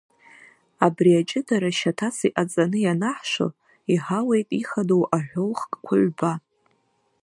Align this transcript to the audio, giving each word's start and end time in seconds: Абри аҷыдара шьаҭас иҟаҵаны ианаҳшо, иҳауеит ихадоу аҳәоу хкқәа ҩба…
Абри 0.85 1.11
аҷыдара 1.21 1.69
шьаҭас 1.77 2.17
иҟаҵаны 2.27 2.77
ианаҳшо, 2.81 3.47
иҳауеит 3.93 4.49
ихадоу 4.59 5.03
аҳәоу 5.17 5.51
хкқәа 5.59 5.95
ҩба… 6.03 6.33